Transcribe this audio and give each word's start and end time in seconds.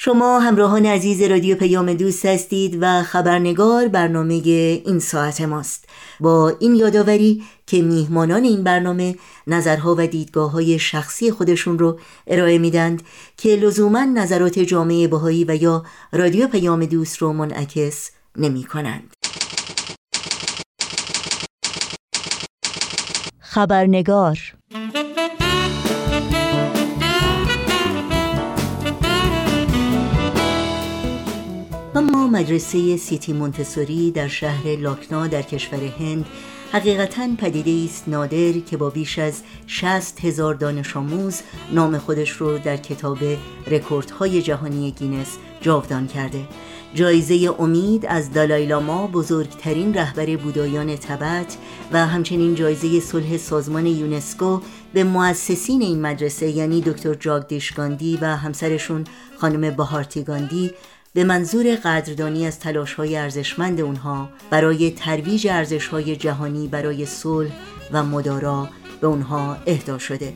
شما 0.00 0.38
همراهان 0.38 0.86
عزیز 0.86 1.22
رادیو 1.22 1.56
پیام 1.56 1.94
دوست 1.94 2.26
هستید 2.26 2.78
و 2.80 3.02
خبرنگار 3.02 3.88
برنامه 3.88 4.34
این 4.34 4.98
ساعت 4.98 5.40
ماست 5.40 5.88
با 6.20 6.56
این 6.60 6.74
یادآوری 6.74 7.44
که 7.66 7.82
میهمانان 7.82 8.44
این 8.44 8.64
برنامه 8.64 9.16
نظرها 9.46 9.94
و 9.98 10.06
دیدگاه 10.06 10.50
های 10.50 10.78
شخصی 10.78 11.30
خودشون 11.30 11.78
رو 11.78 11.98
ارائه 12.26 12.58
میدند 12.58 13.02
که 13.36 13.48
لزوما 13.48 14.04
نظرات 14.04 14.58
جامعه 14.58 15.08
بهایی 15.08 15.44
و 15.44 15.62
یا 15.62 15.84
رادیو 16.12 16.46
پیام 16.46 16.84
دوست 16.84 17.18
رو 17.18 17.32
منعکس 17.32 18.10
نمی 18.36 18.64
کنند. 18.64 19.12
خبرنگار 23.40 24.38
اما 31.98 32.26
مدرسه 32.26 32.96
سیتی 32.96 33.32
مونتسوری 33.32 34.10
در 34.10 34.28
شهر 34.28 34.66
لاکنا 34.76 35.26
در 35.26 35.42
کشور 35.42 35.78
هند 35.98 36.26
حقیقتا 36.72 37.28
پدیده 37.38 37.84
ایست 37.84 38.08
نادر 38.08 38.52
که 38.52 38.76
با 38.76 38.90
بیش 38.90 39.18
از 39.18 39.42
60 39.66 40.24
هزار 40.24 40.54
دانش 40.54 40.96
آموز 40.96 41.40
نام 41.72 41.98
خودش 41.98 42.30
رو 42.30 42.58
در 42.58 42.76
کتاب 42.76 43.18
رکوردهای 43.66 44.42
جهانی 44.42 44.90
گینس 44.90 45.36
جاودان 45.60 46.06
کرده. 46.06 46.40
جایزه 46.94 47.54
امید 47.58 48.06
از 48.06 48.32
دالایلاما 48.32 49.06
بزرگترین 49.06 49.94
رهبر 49.94 50.36
بوداییان 50.36 50.96
تبت 50.96 51.56
و 51.92 52.06
همچنین 52.06 52.54
جایزه 52.54 53.00
صلح 53.00 53.36
سازمان 53.36 53.86
یونسکو 53.86 54.60
به 54.92 55.04
مؤسسین 55.04 55.82
این 55.82 56.00
مدرسه 56.00 56.48
یعنی 56.48 56.80
دکتر 56.80 57.14
جاگدیش 57.14 57.72
گاندی 57.72 58.18
و 58.22 58.36
همسرشون 58.36 59.04
خانم 59.38 59.76
بهارتی 59.76 60.22
گاندی 60.22 60.70
به 61.14 61.24
منظور 61.24 61.74
قدردانی 61.74 62.46
از 62.46 62.58
های 62.96 63.16
ارزشمند 63.16 63.80
اونها 63.80 64.28
برای 64.50 64.90
ترویج 64.90 65.48
های 65.90 66.16
جهانی 66.16 66.68
برای 66.68 67.06
صلح 67.06 67.50
و 67.92 68.02
مدارا 68.02 68.68
به 69.00 69.06
اونها 69.06 69.56
اهدا 69.66 69.98
شده. 69.98 70.32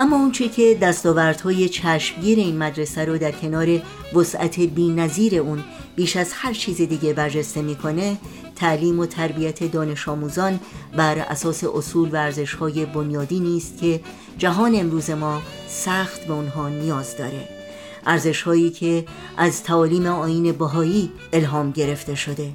اما 0.00 0.16
اونچه 0.16 0.48
که 0.48 0.78
دستاوردهای 0.82 1.68
چشمگیر 1.68 2.38
این 2.38 2.58
مدرسه 2.58 3.04
رو 3.04 3.18
در 3.18 3.32
کنار 3.32 3.82
وسعت 4.14 4.60
بی 4.60 5.38
اون 5.38 5.64
بیش 5.96 6.16
از 6.16 6.32
هر 6.34 6.52
چیز 6.52 6.76
دیگه 6.76 7.12
برجسته 7.12 7.62
می‌کنه 7.62 8.16
تعلیم 8.56 8.98
و 8.98 9.06
تربیت 9.06 9.72
دانش 9.72 10.08
آموزان 10.08 10.60
بر 10.96 11.18
اساس 11.18 11.64
اصول 11.64 12.08
و 12.12 12.32
های 12.60 12.86
بنیادی 12.86 13.40
نیست 13.40 13.78
که 13.78 14.00
جهان 14.38 14.74
امروز 14.74 15.10
ما 15.10 15.42
سخت 15.68 16.26
به 16.26 16.32
اونها 16.32 16.68
نیاز 16.68 17.16
داره. 17.16 17.59
ارزش 18.06 18.42
هایی 18.42 18.70
که 18.70 19.04
از 19.36 19.62
تعالیم 19.62 20.06
آین 20.06 20.52
بهایی 20.52 21.12
الهام 21.32 21.70
گرفته 21.70 22.14
شده. 22.14 22.52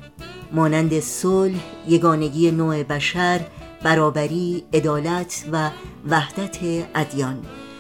مانند 0.52 1.00
صلح، 1.00 1.60
یگانگی 1.88 2.52
نوع 2.52 2.84
بشر، 2.84 3.42
برابری، 3.84 4.64
عدالت 4.74 5.46
و 5.52 5.70
وحدت 6.10 6.58
ادیان. 6.96 7.40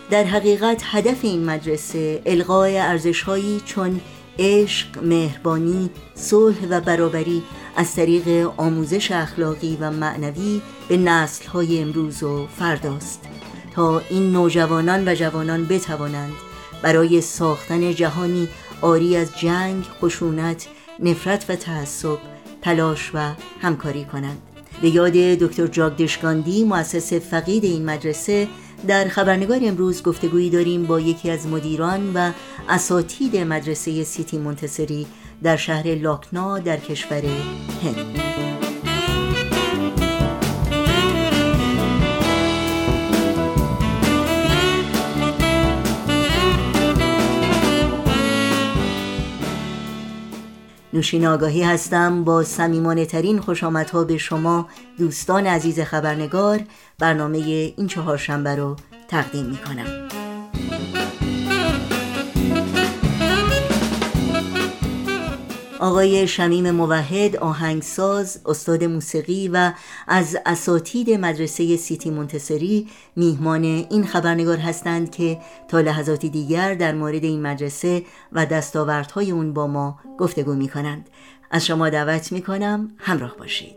در 0.09 0.23
حقیقت 0.23 0.81
هدف 0.85 1.17
این 1.21 1.45
مدرسه 1.45 2.21
القای 2.25 2.77
ارزشهایی 2.77 3.61
چون 3.65 4.01
عشق، 4.39 5.03
مهربانی، 5.03 5.89
صلح 6.15 6.67
و 6.69 6.81
برابری 6.81 7.43
از 7.75 7.95
طریق 7.95 8.51
آموزش 8.57 9.11
اخلاقی 9.11 9.77
و 9.81 9.91
معنوی 9.91 10.61
به 10.87 10.97
نسلهای 10.97 11.81
امروز 11.81 12.23
و 12.23 12.47
فرداست. 12.47 13.21
تا 13.75 14.01
این 14.09 14.31
نوجوانان 14.31 15.07
و 15.07 15.15
جوانان 15.15 15.65
بتوانند 15.65 16.33
برای 16.81 17.21
ساختن 17.21 17.93
جهانی 17.93 18.47
آری 18.81 19.17
از 19.17 19.39
جنگ، 19.39 19.83
خشونت، 20.01 20.67
نفرت 20.99 21.45
و 21.49 21.55
تعصب 21.55 22.17
تلاش 22.61 23.11
و 23.13 23.33
همکاری 23.61 24.05
کنند. 24.05 24.41
به 24.81 24.89
یاد 24.89 25.13
دکتر 25.13 25.67
جاگدشگاندی 25.67 26.63
مؤسس 26.63 27.13
فقید 27.13 27.63
این 27.63 27.85
مدرسه 27.85 28.47
در 28.87 29.07
خبرنگار 29.07 29.59
امروز 29.63 30.03
گفتگویی 30.03 30.49
داریم 30.49 30.85
با 30.85 30.99
یکی 30.99 31.31
از 31.31 31.47
مدیران 31.47 32.13
و 32.13 32.31
اساتید 32.69 33.37
مدرسه 33.37 34.03
سیتی 34.03 34.37
منتصری 34.37 35.07
در 35.43 35.57
شهر 35.57 35.95
لاکنا 35.95 36.59
در 36.59 36.77
کشور 36.77 37.23
هند. 37.83 38.44
نوشین 50.95 51.27
آگاهی 51.27 51.63
هستم 51.63 52.23
با 52.23 52.43
سمیمانه 52.43 53.05
ترین 53.05 53.39
خوش 53.39 53.63
آمدها 53.63 54.03
به 54.03 54.17
شما 54.17 54.69
دوستان 54.97 55.47
عزیز 55.47 55.79
خبرنگار 55.79 56.59
برنامه 56.99 57.37
این 57.77 57.87
چهارشنبه 57.87 58.55
رو 58.55 58.75
تقدیم 59.07 59.45
می 59.45 59.57
کنم. 59.57 60.24
آقای 65.79 66.27
شمیم 66.27 66.71
موحد 66.71 67.35
آهنگساز 67.35 68.41
استاد 68.45 68.83
موسیقی 68.83 69.47
و 69.47 69.71
از 70.07 70.37
اساتید 70.45 71.09
مدرسه 71.09 71.77
سیتی 71.77 72.09
منتصری 72.09 72.87
میهمان 73.15 73.63
این 73.63 74.05
خبرنگار 74.05 74.57
هستند 74.57 75.11
که 75.11 75.37
تا 75.67 75.81
لحظاتی 75.81 76.29
دیگر 76.29 76.73
در 76.73 76.93
مورد 76.93 77.23
این 77.23 77.41
مدرسه 77.41 78.03
و 78.31 78.45
دستاوردهای 78.45 79.31
اون 79.31 79.53
با 79.53 79.67
ما 79.67 79.99
گفتگو 80.19 80.53
می 80.53 80.67
کنند 80.67 81.09
از 81.51 81.65
شما 81.65 81.89
دعوت 81.89 82.31
می 82.31 82.41
کنم 82.41 82.91
همراه 82.97 83.35
باشید. 83.37 83.75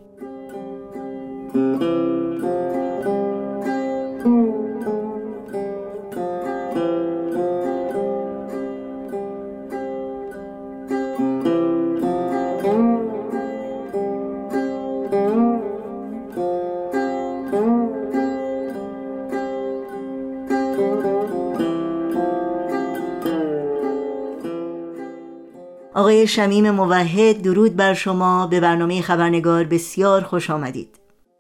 آقای 26.09 26.27
شمیم 26.27 26.71
موحد 26.71 27.43
درود 27.43 27.77
بر 27.77 27.95
شما. 27.95 28.47
به 28.47 28.61
برنامه 28.61 29.03
خبرنگار 29.03 29.65
بسیار 29.65 30.23
خوش 30.23 30.51
آمدید. 30.51 30.89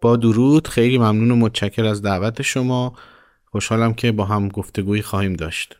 با 0.00 0.16
درود 0.16 0.68
خیلی 0.68 0.98
ممنون 0.98 1.30
و 1.30 1.36
متشکر 1.36 1.84
از 1.84 2.02
دعوت 2.02 2.42
شما. 2.42 2.92
خوشحالم 3.50 3.94
که 3.94 4.12
با 4.12 4.24
هم 4.24 4.48
گفتگویی 4.48 5.02
خواهیم 5.02 5.32
داشت. 5.32 5.76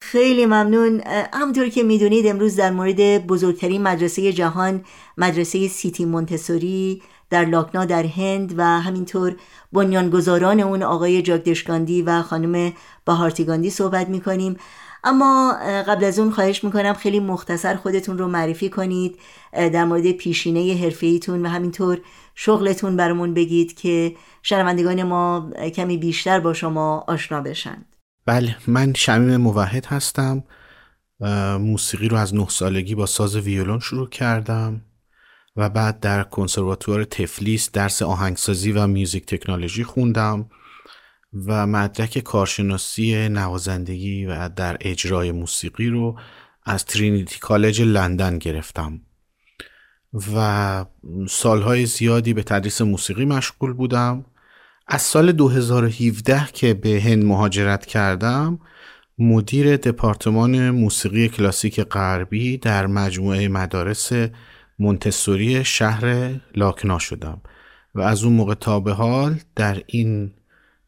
خیلی 0.00 0.46
ممنون. 0.46 1.02
همونطور 1.32 1.68
که 1.68 1.82
می‌دونید 1.82 2.26
امروز 2.26 2.56
در 2.56 2.70
مورد 2.70 3.26
بزرگترین 3.26 3.82
مدرسه 3.82 4.32
جهان 4.32 4.84
مدرسه 5.18 5.68
سیتی 5.68 6.04
مونتسوری 6.04 7.02
در 7.30 7.44
لاکنا 7.44 7.84
در 7.84 8.06
هند 8.06 8.54
و 8.56 8.64
همینطور 8.64 9.36
بنیانگذاران 9.72 10.60
اون 10.60 10.82
آقای 10.82 11.22
جاگدشگاندی 11.22 12.02
و 12.02 12.22
خانم 12.22 12.72
بهارتیگاندی 13.04 13.70
صحبت 13.70 14.08
می‌کنیم. 14.08 14.56
اما 15.04 15.52
قبل 15.86 16.04
از 16.04 16.18
اون 16.18 16.30
خواهش 16.30 16.64
می‌کنم 16.64 16.94
خیلی 16.94 17.20
مختصر 17.20 17.76
خودتون 17.76 18.18
رو 18.18 18.28
معرفی 18.28 18.68
کنید 18.68 19.18
در 19.52 19.84
مورد 19.84 20.12
پیشینه 20.12 20.80
حرفیتون 20.82 21.46
و 21.46 21.48
همینطور 21.48 22.00
شغلتون 22.34 22.96
برامون 22.96 23.34
بگید 23.34 23.74
که 23.74 24.16
شنوندگان 24.42 25.02
ما 25.02 25.50
کمی 25.74 25.96
بیشتر 25.96 26.40
با 26.40 26.52
شما 26.54 27.04
آشنا 27.08 27.40
بشن. 27.40 27.84
بله 28.26 28.56
من 28.66 28.94
شمیم 28.94 29.36
موحد 29.36 29.86
هستم. 29.86 30.44
موسیقی 31.60 32.08
رو 32.08 32.16
از 32.16 32.34
نه 32.34 32.48
سالگی 32.48 32.94
با 32.94 33.06
ساز 33.06 33.36
ویولون 33.36 33.78
شروع 33.78 34.08
کردم 34.08 34.80
و 35.56 35.68
بعد 35.68 36.00
در 36.00 36.22
کنسرواتوار 36.22 37.04
تفلیس 37.04 37.70
درس 37.70 38.02
آهنگسازی 38.02 38.72
و 38.72 38.86
میوزیک 38.86 39.26
تکنولوژی 39.26 39.84
خوندم. 39.84 40.50
و 41.34 41.66
مدرک 41.66 42.18
کارشناسی 42.18 43.28
نوازندگی 43.28 44.26
و 44.26 44.48
در 44.48 44.76
اجرای 44.80 45.32
موسیقی 45.32 45.88
رو 45.88 46.18
از 46.64 46.84
ترینیتی 46.84 47.38
کالج 47.38 47.82
لندن 47.82 48.38
گرفتم. 48.38 49.00
و 50.34 50.84
سالهای 51.28 51.86
زیادی 51.86 52.34
به 52.34 52.42
تدریس 52.42 52.80
موسیقی 52.80 53.24
مشغول 53.24 53.72
بودم. 53.72 54.24
از 54.86 55.02
سال 55.02 55.32
2017 55.32 56.48
که 56.52 56.74
به 56.74 57.02
هند 57.04 57.24
مهاجرت 57.24 57.86
کردم 57.86 58.58
مدیر 59.18 59.76
دپارتمان 59.76 60.70
موسیقی 60.70 61.28
کلاسیک 61.28 61.80
غربی 61.80 62.58
در 62.58 62.86
مجموعه 62.86 63.48
مدارس 63.48 64.12
منتسوری 64.78 65.64
شهر 65.64 66.34
لاکنا 66.56 66.98
شدم. 66.98 67.40
و 67.94 68.00
از 68.00 68.24
اون 68.24 68.32
موقع 68.32 68.54
تا 68.54 68.80
به 68.80 68.92
حال 68.92 69.40
در 69.56 69.82
این 69.86 70.32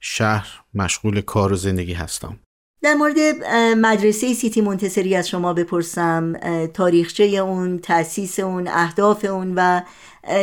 شهر 0.06 0.48
مشغول 0.74 1.20
کار 1.20 1.52
و 1.52 1.56
زندگی 1.56 1.92
هستم. 1.92 2.38
در 2.82 2.94
مورد 2.94 3.18
مدرسه 3.76 4.34
سیتی 4.34 4.60
منتصری 4.60 5.16
از 5.16 5.28
شما 5.28 5.52
بپرسم. 5.52 6.32
تاریخچه 6.74 7.24
اون 7.24 7.78
تأسیس 7.78 8.40
اون 8.40 8.68
اهداف 8.68 9.24
اون 9.24 9.52
و 9.56 9.80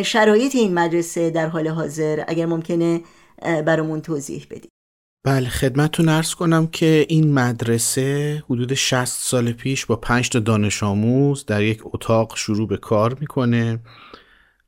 شرایط 0.03 0.55
این 0.55 0.73
مدرسه 0.73 1.29
در 1.29 1.47
حال 1.47 1.67
حاضر. 1.67 2.23
اگر 2.27 2.45
ممکنه 2.45 3.01
برامون 3.41 4.01
توضیح 4.01 4.47
بدید. 4.51 4.69
بله 5.25 5.49
خدمتتون 5.49 6.09
ارز 6.09 6.33
کنم 6.33 6.67
که 6.67 7.05
این 7.09 7.33
مدرسه 7.33 8.43
حدود 8.49 8.73
60 8.73 9.05
سال 9.05 9.51
پیش 9.51 9.85
با 9.85 9.95
5 9.95 10.29
تا 10.29 10.39
دانش 10.39 10.83
آموز 10.83 11.45
در 11.45 11.63
یک 11.63 11.81
اتاق 11.83 12.37
شروع 12.37 12.67
به 12.67 12.77
کار 12.77 13.17
می‌کنه 13.19 13.79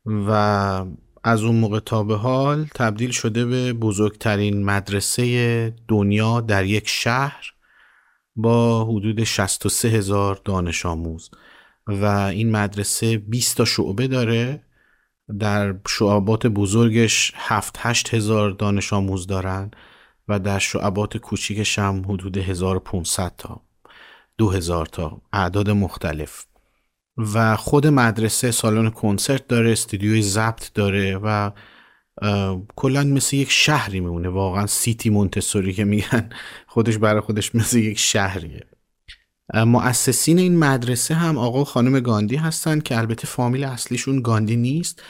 و 0.06 0.84
از 1.26 1.42
اون 1.42 1.56
موقع 1.56 1.80
تا 1.80 2.02
به 2.02 2.16
حال 2.16 2.66
تبدیل 2.74 3.10
شده 3.10 3.44
به 3.44 3.72
بزرگترین 3.72 4.64
مدرسه 4.64 5.74
دنیا 5.88 6.40
در 6.40 6.64
یک 6.64 6.88
شهر 6.88 7.54
با 8.36 8.84
حدود 8.84 9.24
63 9.24 9.88
هزار 9.88 10.40
دانش 10.44 10.86
آموز. 10.86 11.30
و 11.86 12.04
این 12.04 12.50
مدرسه 12.50 13.18
20 13.18 13.56
تا 13.56 13.64
شعبه 13.64 14.08
داره. 14.08 14.64
در 15.40 15.74
شعبات 15.88 16.46
بزرگش 16.46 17.32
7 17.34 17.76
8 17.78 18.14
هزار 18.14 18.50
دانش 18.50 18.92
آموز 18.92 19.26
دارن 19.26 19.70
و 20.28 20.38
در 20.38 20.58
شعبات 20.58 21.16
کوچیکش 21.16 21.78
هم 21.78 22.02
حدود 22.08 22.38
1500 22.38 23.32
تا 23.38 23.60
2000 24.38 24.86
تا 24.86 25.20
اعداد 25.32 25.70
مختلف. 25.70 26.44
و 27.16 27.56
خود 27.56 27.86
مدرسه 27.86 28.50
سالن 28.50 28.90
کنسرت 28.90 29.46
داره 29.48 29.72
استودیوی 29.72 30.22
ضبط 30.22 30.72
داره 30.74 31.16
و 31.22 31.50
کلا 32.76 33.04
مثل 33.04 33.36
یک 33.36 33.50
شهری 33.50 34.00
میمونه. 34.00 34.28
واقعا 34.28 34.66
سیتی 34.66 35.10
مونتسوری 35.10 35.72
که 35.72 35.84
میگن 35.84 36.30
خودش 36.66 36.98
برای 36.98 37.20
خودش 37.20 37.54
مثل 37.54 37.78
یک 37.78 37.98
شهریه. 37.98 38.66
مؤسسین 39.54 40.38
این 40.38 40.58
مدرسه 40.58 41.14
هم 41.14 41.38
آقا 41.38 41.64
خانم 41.64 42.00
گاندی 42.00 42.36
هستن 42.36 42.80
که 42.80 42.98
البته 42.98 43.26
فامیل 43.26 43.64
اصلیشون 43.64 44.22
گاندی 44.22 44.56
نیست 44.56 45.02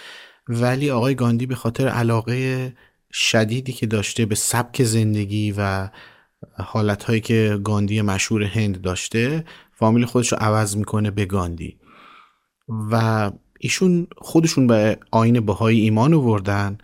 ولی 0.49 0.91
آقای 0.91 1.15
گاندی 1.15 1.47
به 1.47 1.55
خاطر 1.55 1.89
علاقه 1.89 2.73
شدیدی 3.13 3.73
که 3.73 3.87
داشته 3.87 4.27
به 4.27 4.35
سبک 4.35 4.83
زندگی 4.83 5.55
و 5.59 5.89
حالتهایی 6.57 7.21
که 7.21 7.59
گاندی 7.65 8.03
مشهور 8.03 8.43
هند 8.43 8.81
داشته 8.81 9.45
فامیل 9.73 10.05
خودش 10.05 10.33
رو 10.33 10.39
عوض 10.41 10.77
می‌کنه 10.77 11.11
به 11.11 11.25
گاندی. 11.25 11.79
و 12.69 13.31
ایشون 13.61 14.07
خودشون 14.17 14.67
به 14.67 14.99
آین 15.11 15.41
بهایی 15.41 15.81
ایمان 15.81 16.15
آوردن 16.15 16.79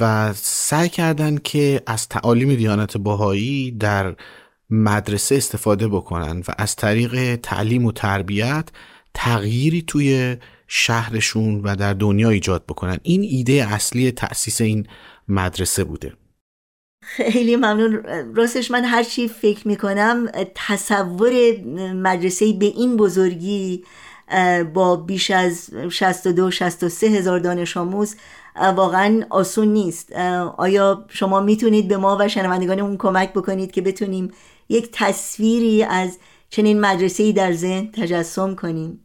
و 0.00 0.32
سعی 0.36 0.88
کردن 0.88 1.36
که 1.36 1.82
از 1.86 2.08
تعالیم 2.08 2.54
دیانت 2.54 2.96
بهایی 2.96 3.70
در 3.70 4.16
مدرسه 4.70 5.34
استفاده 5.34 5.88
بکنن 5.88 6.42
و 6.48 6.52
از 6.58 6.76
طریق 6.76 7.36
تعلیم 7.36 7.84
و 7.84 7.92
تربیت 7.92 8.68
تغییری 9.14 9.82
توی 9.82 10.36
شهرشون 10.68 11.60
و 11.60 11.76
در 11.76 11.92
دنیا 11.92 12.30
ایجاد 12.30 12.66
بکنن. 12.66 12.98
این 13.02 13.22
ایده 13.22 13.66
اصلی 13.72 14.10
تأسیس 14.10 14.60
این 14.60 14.86
مدرسه 15.28 15.84
بوده. 15.84 16.12
خیلی 17.02 17.56
ممنون. 17.56 18.02
راستش 18.34 18.70
من 18.70 18.84
هر 18.84 19.02
چی 19.02 19.28
فکر 19.28 19.68
می‌کنم 19.68 20.28
تصور 20.54 21.32
مدرسه 21.94 22.52
به 22.52 22.66
این 22.66 22.96
بزرگی 22.96 23.84
با 24.74 24.96
بیش 24.96 25.30
از 25.30 25.70
62 25.90 26.50
63 26.50 27.06
هزار 27.06 27.38
دانش 27.38 27.76
آموز 27.76 28.16
واقعا 28.56 29.22
آسون 29.30 29.68
نیست. 29.68 30.12
آیا 30.56 31.04
شما 31.08 31.40
می‌تونید 31.40 31.88
به 31.88 31.96
ما 31.96 32.16
و 32.20 32.28
شنوندگانمون 32.28 32.96
کمک 32.96 33.32
بکنید 33.32 33.72
که 33.72 33.82
بتونیم 33.82 34.30
یک 34.68 34.88
تصویری 34.92 35.82
از 35.82 36.18
چنین 36.50 36.80
مدرسه‌ای 36.80 37.32
در 37.32 37.52
ذهن 37.52 37.90
تجسم 37.92 38.54
کنیم؟ 38.54 39.00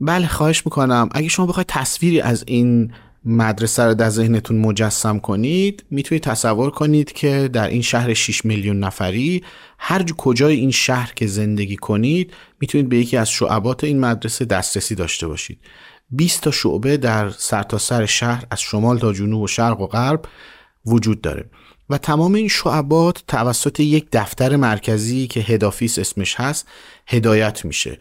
بله 0.00 0.26
خواهش 0.26 0.66
می‌کنم. 0.66 1.08
اگه 1.12 1.28
شما 1.28 1.46
بخواید 1.46 1.66
تصویری 1.66 2.20
از 2.20 2.44
این 2.46 2.92
مدرسه 3.24 3.82
رو 3.82 3.94
در 3.94 4.08
ذهنتون 4.08 4.58
مجسم 4.58 5.18
کنید 5.18 5.84
می‌تونید 5.90 6.22
تصور 6.22 6.70
کنید 6.70 7.12
که 7.12 7.50
در 7.52 7.68
این 7.68 7.82
شهر 7.82 8.14
6 8.14 8.44
میلیون 8.44 8.78
نفری 8.78 9.44
هر 9.78 10.02
کجای 10.02 10.56
این 10.56 10.70
شهر 10.70 11.12
که 11.16 11.26
زندگی 11.26 11.76
کنید 11.76 12.32
می‌تونید 12.60 12.88
به 12.88 12.98
یکی 12.98 13.16
از 13.16 13.30
شعبات 13.30 13.84
این 13.84 14.00
مدرسه 14.00 14.44
دسترسی 14.44 14.94
داشته 14.94 15.26
باشید. 15.26 15.58
20 16.10 16.40
تا 16.40 16.50
شعبه 16.50 16.96
در 16.96 17.30
سرتاسر 17.30 17.98
سر 17.98 18.06
شهر 18.06 18.44
از 18.50 18.60
شمال 18.60 18.98
تا 18.98 19.12
جنوب 19.12 19.42
و 19.42 19.46
شرق 19.46 19.80
و 19.80 19.86
غرب 19.86 20.24
وجود 20.86 21.20
داره. 21.20 21.50
و 21.90 21.98
تمام 21.98 22.34
این 22.34 22.48
شعبات 22.48 23.24
توسط 23.26 23.80
یک 23.80 24.06
دفتر 24.12 24.56
مرکزی 24.56 25.26
که 25.26 25.40
هدافیس 25.40 25.98
اسمش 25.98 26.34
هست 26.34 26.68
هدایت 27.10 27.64
میشه 27.64 27.98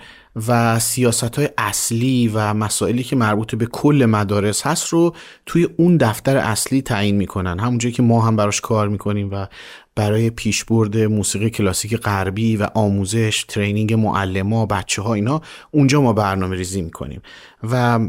و 0.48 0.80
سیاست 0.80 1.36
های 1.36 1.50
اصلی 1.58 2.32
و 2.34 2.54
مسائلی 2.54 3.04
که 3.04 3.16
مربوط 3.16 3.56
به 3.56 3.66
کل 3.66 4.06
مدارس 4.10 4.68
هست 4.68 4.88
رو 4.88 5.16
توی 5.46 5.68
اون 5.78 5.98
دفتر 5.98 6.38
اصلی 6.38 6.82
تعیین 6.82 7.16
می‌کنن. 7.16 7.60
همونجایی 7.60 7.94
که 7.94 8.04
ما 8.04 8.22
هم 8.22 8.36
براش 8.36 8.62
کار 8.62 8.88
می‌کنیم 8.88 9.30
و 9.32 9.48
برای 9.96 10.30
پیشبرد 10.30 10.98
موسیقی 10.98 11.50
کلاسیک 11.50 11.98
غربی 11.98 12.58
و 12.58 12.68
آموزش 12.74 13.46
ترینینگ 13.48 13.94
معلما 13.94 14.66
بچه 14.66 15.02
ها 15.02 15.14
اینا 15.14 15.42
اونجا 15.72 16.02
ما 16.02 16.14
برنامه 16.14 16.56
ریزی 16.56 16.82
می‌کنیم. 16.82 17.22
و 17.72 18.00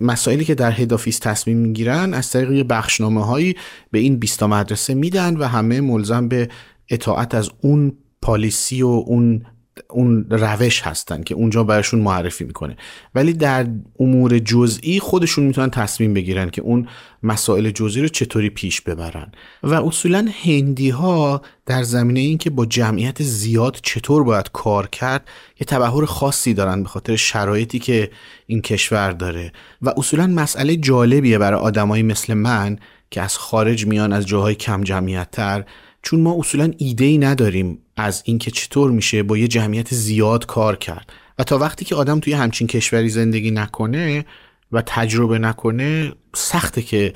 مسائلی 0.00 0.44
که 0.44 0.54
در 0.54 0.72
هدافیس 0.72 1.18
تصمیم 1.18 1.56
می‌گیرن 1.56 2.14
از 2.14 2.30
طریق 2.30 2.66
بخشنامه 2.68 3.26
هایی 3.26 3.56
به 3.90 3.98
این 3.98 4.18
بیستا 4.18 4.46
مدرسه 4.46 4.94
میدن 4.94 5.36
و 5.36 5.44
همه 5.44 5.80
ملزم 5.80 6.28
به 6.28 6.48
اطاعت 6.88 7.34
از 7.34 7.50
اون 7.60 7.92
پالیسی 8.22 8.82
و 8.82 8.86
اون 8.86 9.42
اون 9.90 10.26
روش 10.30 10.82
هستن 10.82 11.22
که 11.22 11.34
اونجا 11.34 11.64
براشون 11.64 12.00
معرفی 12.00 12.44
می‌کنه. 12.44 12.76
ولی 13.14 13.32
در 13.32 13.66
امور 14.00 14.38
جزئی 14.38 15.00
خودشون 15.00 15.44
می‌تونن 15.44 15.70
تصمیم 15.70 16.14
بگیرن 16.14 16.50
که 16.50 16.62
اون 16.62 16.88
مسائل 17.22 17.70
جزئی 17.70 18.02
رو 18.02 18.08
چطوری 18.08 18.50
پیش 18.50 18.80
ببرن. 18.80 19.32
و 19.62 19.74
اصولا 19.74 20.28
هندی 20.44 20.90
ها 20.90 21.42
در 21.66 21.82
زمینه 21.82 22.20
این 22.20 22.38
که 22.38 22.50
با 22.50 22.66
جمعیت 22.66 23.22
زیاد 23.22 23.78
چطور 23.82 24.24
باید 24.24 24.50
کار 24.52 24.86
کرد 24.86 25.28
یه 25.60 25.64
تبهر 25.64 26.04
خاصی 26.04 26.54
دارن 26.54 26.82
به 26.82 26.88
خاطر 26.88 27.16
شرایطی 27.16 27.78
که 27.78 28.10
این 28.46 28.60
کشور 28.60 29.12
داره. 29.12 29.52
و 29.82 29.94
اصولا 29.96 30.26
مسئله 30.26 30.76
جالبیه 30.76 31.38
برای 31.38 31.60
آدمایی 31.60 32.02
مثل 32.02 32.34
من 32.34 32.78
که 33.10 33.20
از 33.22 33.38
خارج 33.38 33.86
میان 33.86 34.12
از 34.12 34.26
جاهای 34.26 34.54
کم 34.54 34.82
جمعیت 34.82 35.30
تر 35.30 35.64
چون 36.02 36.20
ما 36.20 36.36
اصولا 36.38 36.72
ایده 36.78 37.04
ای 37.04 37.18
نداریم 37.18 37.78
از 38.00 38.22
اینکه 38.24 38.50
چطور 38.50 38.90
میشه 38.90 39.22
با 39.22 39.38
یه 39.38 39.48
جمعیت 39.48 39.94
زیاد 39.94 40.46
کار 40.46 40.76
کرد. 40.76 41.12
و 41.38 41.44
تا 41.44 41.58
وقتی 41.58 41.84
که 41.84 41.94
آدم 41.94 42.20
توی 42.20 42.32
همچین 42.32 42.66
کشوری 42.66 43.08
زندگی 43.08 43.50
نکنه 43.50 44.24
و 44.72 44.82
تجربه 44.86 45.38
نکنه 45.38 46.12
سخته 46.34 46.82
که 46.82 47.14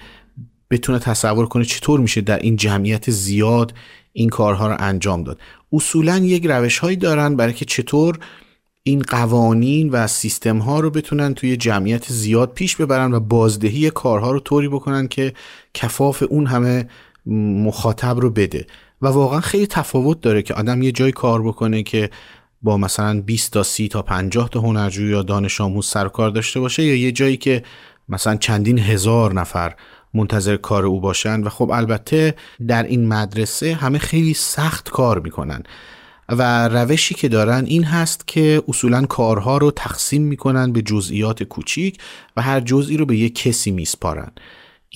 بتونه 0.71 0.99
تصور 0.99 1.47
کنه 1.47 1.65
چطور 1.65 2.01
میشه 2.01 2.21
در 2.21 2.39
این 2.39 2.57
جمعیت 2.57 3.11
زیاد 3.11 3.75
این 4.13 4.29
کارها 4.29 4.69
رو 4.69 4.77
انجام 4.79 5.25
داد. 5.25 5.41
اصولا 5.73 6.17
یک 6.17 6.47
روش 6.47 6.79
هایی 6.79 6.97
دارن 6.97 7.37
برای 7.37 7.53
که 7.53 7.65
چطور 7.65 8.19
این 8.83 9.03
قوانین 9.03 9.91
و 9.91 10.07
سیستم 10.07 10.59
ها 10.59 10.81
رو 10.81 10.91
بتونن 10.91 11.35
توی 11.35 11.57
جمعیت 11.57 12.13
زیاد 12.13 12.53
پیش 12.53 12.77
ببرن 12.77 13.15
و 13.15 13.21
بازدهی 13.21 13.91
کارها 13.91 14.31
رو 14.31 14.41
طوری 14.41 14.69
بکنن 14.69 15.09
که 15.09 15.33
کفاف 15.75 16.23
اون 16.29 16.47
همه 16.47 16.89
مخاطب 17.27 18.21
رو 18.21 18.31
بده. 18.31 18.67
و 19.05 19.09
واقعا 19.09 19.41
خیلی 19.41 19.67
تفاوت 19.67 20.21
داره 20.21 20.43
که 20.43 20.55
آدم 20.55 20.83
یه 20.83 20.93
جای 20.93 21.13
کار 21.13 21.43
بکنه 21.43 21.83
که 21.83 22.11
با 22.63 22.77
مثلا 22.77 23.21
20 23.21 23.53
تا 23.53 23.63
30 23.63 23.89
تا 23.89 24.03
50 24.03 24.49
تا 24.49 24.61
هنرجو 24.61 25.07
یا 25.07 25.23
دانش 25.23 25.61
آموز 25.61 25.87
سر 25.87 26.09
کار 26.09 26.31
داشته 26.31 26.61
باشه 26.61 26.83
یا 26.83 26.95
یه 26.95 27.13
جایی 27.13 27.37
که 27.37 27.63
مثلا 28.09 28.37
چندین 28.37 28.79
هزار 28.79 29.33
نفر 29.33 29.75
منتظر 30.15 30.57
کار 30.57 30.87
او 30.87 31.01
باشن. 31.01 31.41
و 31.41 31.49
خب 31.49 31.71
البته 31.71 32.35
در 32.69 32.83
این 32.83 33.09
مدرسه 33.09 33.75
همه 33.75 33.99
خیلی 33.99 34.35
سخت 34.35 34.89
کار 34.89 35.21
می‌کنن. 35.21 35.63
و 36.29 36.69
روشی 36.69 37.15
که 37.15 37.29
دارن 37.29 37.65
این 37.67 37.85
هست 37.85 38.29
که 38.29 38.63
اصولا 38.69 39.07
کارها 39.07 39.59
رو 39.59 39.71
تقسیم 39.71 40.23
می‌کنن 40.23 40.73
به 40.73 40.83
جزئیات 40.83 41.43
کوچیک 41.43 41.99
و 42.37 42.43
هر 42.43 42.61
جزئی 42.61 42.97
رو 42.97 43.07
به 43.07 43.17
یک 43.17 43.35
کسی 43.35 43.71
میسپارن. 43.71 44.33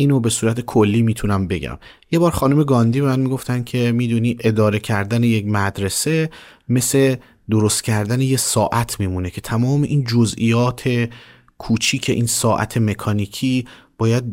اینو 0.00 0.20
به 0.20 0.30
صورت 0.30 0.60
کلی 0.60 1.02
می‌تونم 1.02 1.48
بگم. 1.48 1.78
یه 2.10 2.18
بار 2.18 2.30
خانم 2.30 2.62
گاندی 2.62 3.00
به 3.00 3.06
من 3.06 3.20
می‌گفتن 3.20 3.64
که 3.64 3.92
می‌دونی 3.92 4.36
اداره 4.40 4.78
کردن 4.78 5.24
یک 5.24 5.46
مدرسه 5.46 6.30
مثل 6.68 7.16
درست 7.50 7.84
کردن 7.84 8.20
یه 8.20 8.36
ساعت 8.36 9.00
میمونه 9.00 9.30
که 9.30 9.40
تمام 9.40 9.82
این 9.82 10.04
جزئیات 10.04 11.08
کوچیک 11.58 12.10
این 12.10 12.26
ساعت 12.26 12.76
مکانیکی 12.76 13.66
باید 13.98 14.24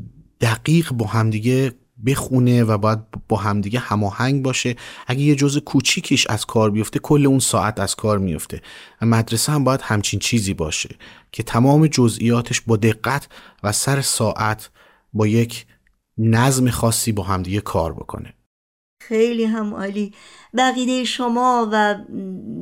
دقیق 0.42 0.92
با 0.92 1.06
همدیگه 1.06 1.74
بخونه 2.06 2.64
و 2.64 2.78
باید 2.78 3.00
با 3.30 3.38
همدیگه 3.38 3.80
هماهنگ 3.80 4.44
باشه. 4.44 4.76
اگه 5.08 5.22
یه 5.22 5.36
جزء 5.36 5.60
کوچیکیش 5.60 6.28
از 6.30 6.46
کار 6.46 6.72
بیفته 6.72 7.00
کل 7.00 7.26
اون 7.26 7.40
ساعت 7.40 7.80
از 7.80 7.96
کار 7.96 8.18
میفته. 8.20 8.62
مدرسه 9.02 9.52
هم 9.52 9.64
باید 9.64 9.82
همچین 9.84 10.20
چیزی 10.20 10.54
باشه 10.54 10.90
که 11.32 11.44
تمام 11.44 11.88
جزئیاتش 11.88 12.62
با 12.62 12.78
دقت 12.78 13.28
و 13.64 13.72
سر 13.72 14.02
ساعت 14.02 14.70
با 15.16 15.28
یک 15.28 15.66
نظم 16.18 16.70
خاصی 16.70 17.12
با 17.12 17.24
همدیگه 17.24 17.62
کار 17.62 17.94
بکنه. 17.94 18.34
خیلی 19.02 19.46
هم 19.46 19.74
عالی. 19.74 20.14
بقیده 20.58 21.04
شما 21.04 21.70
و 21.72 21.96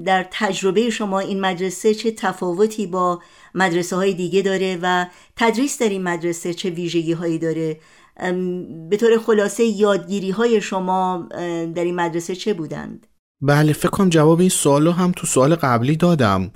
در 0.06 0.28
تجربه 0.32 0.90
شما 0.90 1.20
این 1.20 1.42
مدرسه 1.42 1.94
چه 1.94 2.12
تفاوتی 2.12 2.88
با 2.88 3.22
مدرسه 3.56 3.96
های 3.96 4.14
دیگه 4.14 4.42
داره 4.42 4.80
و 4.82 5.06
تدریس 5.36 5.82
در 5.82 5.90
این 5.90 6.04
مدرسه 6.04 6.54
چه 6.54 6.70
ویژگی 6.70 7.14
هایی 7.14 7.40
داره 7.40 7.80
به 8.90 8.98
طور 8.98 9.18
خلاصه 9.18 9.64
یادگیری 9.64 10.32
های 10.32 10.62
شما 10.62 11.28
در 11.76 11.84
این 11.84 11.96
مدرسه 11.96 12.36
چه 12.36 12.54
بودند؟ 12.54 13.08
بله 13.42 13.74
فکر 13.74 13.90
کنم 13.90 14.10
جواب 14.10 14.40
این 14.40 14.50
سوالو 14.50 14.92
هم 14.92 15.12
تو 15.12 15.28
سوال 15.28 15.56
قبلی 15.56 15.96
دادم. 15.96 16.52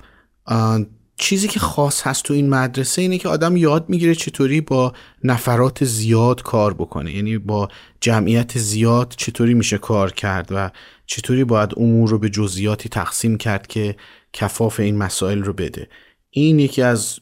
چیزی 1.18 1.48
که 1.48 1.60
خاص 1.60 2.06
هست 2.06 2.24
تو 2.24 2.34
این 2.34 2.48
مدرسه 2.48 3.02
اینه 3.02 3.18
که 3.18 3.28
آدم 3.28 3.56
یاد 3.56 3.88
می‌گیره 3.88 4.14
چطوری 4.14 4.60
با 4.60 4.92
نفرات 5.24 5.84
زیاد 5.84 6.42
کار 6.42 6.74
بکنه. 6.74 7.14
یعنی 7.14 7.38
با 7.38 7.68
جمعیت 8.00 8.58
زیاد 8.58 9.14
چطوری 9.16 9.54
میشه 9.54 9.78
کار 9.78 10.12
کرد 10.12 10.48
و 10.50 10.70
چطوری 11.06 11.44
باید 11.44 11.70
امور 11.76 12.08
رو 12.08 12.18
به 12.18 12.30
جزئیاتی 12.30 12.88
تقسیم 12.88 13.36
کرد 13.36 13.66
که 13.66 13.96
کفاف 14.32 14.80
این 14.80 14.96
مسائل 14.96 15.42
رو 15.42 15.52
بده. 15.52 15.88
این 16.30 16.58
یکی 16.58 16.82
از 16.82 17.18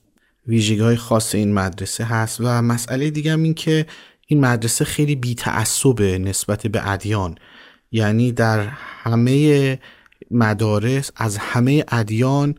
ویژگی 0.47 0.81
های 0.81 0.97
خاص 0.97 1.35
این 1.35 1.55
مدرسه 1.55 2.05
هست 2.05 2.41
و 2.41 2.63
مسئله 2.63 3.11
دیگه 3.11 3.33
هم 3.33 3.43
این 3.43 3.55
که 3.55 3.87
این 4.27 4.41
مدرسه 4.41 4.85
خیلی 4.85 5.17
بی 5.17 5.37
نسبت 5.99 6.67
به 6.67 6.91
ادیان. 6.91 7.39
یعنی 7.93 8.33
در 8.33 8.61
همه 9.03 9.79
مدارس 10.31 11.11
از 11.17 11.37
همه 11.37 11.85
ادیان 11.89 12.55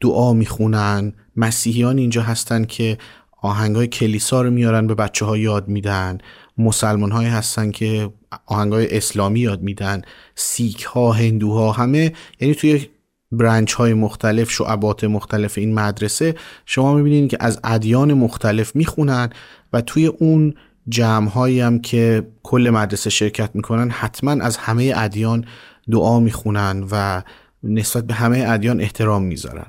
دعا 0.00 0.32
می‌خونن 0.32 1.12
مسیحیان 1.36 1.98
اینجا 1.98 2.22
هستن 2.22 2.64
که 2.64 2.98
های 3.42 3.86
کلیسا 3.86 4.42
رو 4.42 4.50
میارن 4.50 4.86
به 4.86 4.94
بچه 4.94 5.24
ها 5.24 5.36
یاد 5.36 5.68
میدن 5.68 6.18
مسلمان 6.58 7.10
های 7.12 7.26
هستن 7.26 7.70
که 7.70 8.10
های 8.48 8.96
اسلامی 8.96 9.40
یاد 9.40 9.62
میدن 9.62 10.02
سیک 10.34 10.82
ها 10.82 11.12
هندوها 11.12 11.72
همه 11.72 12.12
یعنی 12.40 12.54
توی 12.54 12.86
برنچ 13.32 13.72
های 13.72 13.94
مختلف 13.94 14.50
شعبات 14.50 15.04
مختلف 15.04 15.58
این 15.58 15.74
مدرسه 15.74 16.34
شما 16.66 16.94
می‌بینید 16.94 17.30
که 17.30 17.36
از 17.40 17.60
ادیان 17.64 18.14
مختلف 18.14 18.76
می‌خونن 18.76 19.30
و 19.72 19.80
توی 19.80 20.06
اون 20.06 20.54
جمع 20.88 21.28
هایی 21.28 21.60
هم 21.60 21.78
که 21.78 22.28
کل 22.42 22.70
مدرسه 22.70 23.10
شرکت 23.10 23.50
می‌کنن 23.54 23.90
حتما 23.90 24.30
از 24.30 24.56
همه 24.56 24.92
ادیان 24.96 25.44
دعا 25.90 26.20
می‌خونن 26.20 26.84
و 26.90 27.22
نسبت 27.62 28.06
به 28.06 28.14
همه 28.14 28.44
ادیان 28.48 28.80
احترام 28.80 29.22
می‌ذارن. 29.22 29.66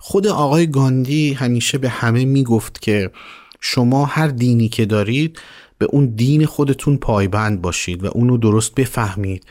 خود 0.00 0.26
آقای 0.26 0.70
گاندی 0.70 1.32
همیشه 1.32 1.78
به 1.78 1.88
همه 1.88 2.24
می‌گفت 2.24 2.82
که 2.82 3.10
شما 3.60 4.04
هر 4.04 4.28
دینی 4.28 4.68
که 4.68 4.86
دارید 4.86 5.38
به 5.78 5.86
اون 5.86 6.06
دین 6.06 6.46
خودتون 6.46 6.96
پایبند 6.96 7.62
باشید 7.62 8.04
و 8.04 8.06
اونو 8.06 8.36
درست 8.36 8.74
بفهمید 8.74 9.46